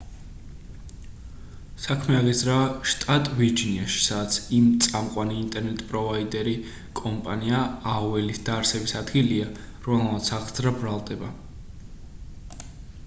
საქმე 1.81 2.13
აღიძრა 2.19 2.53
შტატ 2.93 3.27
ვირჯინიაში 3.41 3.99
სადაც 4.05 4.37
იმ 4.59 4.71
წამყვანი 4.85 5.37
ინტერნეტ 5.41 5.83
პროვაიდერი 5.91 6.55
კომპანია 7.01 7.59
aol-ის 7.97 8.41
დაარსების 8.49 8.95
ადგილია 9.03 9.51
რომელმაც 9.89 10.33
აღძრა 10.39 10.73
ბრალდება 10.81 11.29